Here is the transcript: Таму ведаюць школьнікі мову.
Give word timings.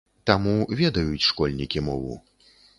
Таму 0.29 0.55
ведаюць 0.79 1.27
школьнікі 1.29 1.87
мову. 1.91 2.21